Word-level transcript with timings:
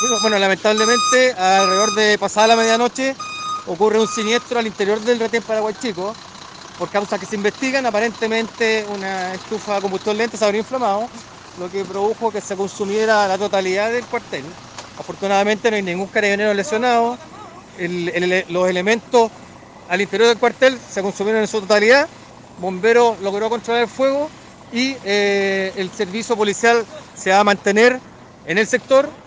Bueno, 0.00 0.38
lamentablemente, 0.38 1.32
alrededor 1.32 1.92
de 1.92 2.18
pasada 2.18 2.48
la 2.48 2.56
medianoche, 2.56 3.16
ocurre 3.66 3.98
un 3.98 4.06
siniestro 4.06 4.60
al 4.60 4.66
interior 4.66 5.00
del 5.00 5.18
retén 5.18 5.42
Paraguay 5.42 5.74
Chico. 5.80 6.14
Por 6.78 6.88
causas 6.88 7.18
que 7.18 7.26
se 7.26 7.34
investigan, 7.34 7.84
aparentemente 7.84 8.86
una 8.88 9.34
estufa 9.34 9.74
de 9.74 9.80
combustión 9.80 10.16
lenta 10.16 10.36
se 10.36 10.44
habría 10.44 10.60
inflamado, 10.60 11.10
lo 11.58 11.68
que 11.68 11.84
produjo 11.84 12.30
que 12.30 12.40
se 12.40 12.56
consumiera 12.56 13.26
la 13.26 13.36
totalidad 13.36 13.90
del 13.90 14.06
cuartel. 14.06 14.44
Afortunadamente 14.96 15.68
no 15.68 15.76
hay 15.76 15.82
ningún 15.82 16.06
carabinero 16.06 16.54
lesionado. 16.54 17.18
los 17.76 18.68
elementos 18.68 19.32
al 19.88 20.00
interior 20.00 20.28
del 20.28 20.38
cuartel 20.38 20.78
se 20.78 21.02
consumieron 21.02 21.42
en 21.42 21.48
su 21.48 21.60
totalidad. 21.60 22.08
Bombero 22.58 23.16
logró 23.20 23.50
controlar 23.50 23.82
el 23.82 23.88
fuego 23.88 24.30
y 24.70 24.96
eh, 25.02 25.72
el 25.74 25.90
servicio 25.90 26.36
policial 26.36 26.86
se 27.14 27.30
va 27.30 27.40
a 27.40 27.44
mantener 27.44 28.00
en 28.44 28.58
el 28.58 28.66
sector 28.68 29.18